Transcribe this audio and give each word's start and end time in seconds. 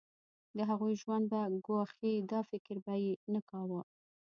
د 0.55 0.59
هغوی 0.69 0.93
ژوند 1.01 1.23
به 1.31 1.39
ګواښي 1.65 2.13
دا 2.31 2.39
فکر 2.49 2.75
به 2.85 2.93
یې 3.03 3.13
نه 3.33 3.41
کاوه. 3.49 3.81